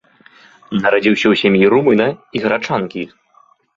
[0.81, 2.07] Нарадзіўся ў сям'і румына
[2.39, 3.03] і грачанкі.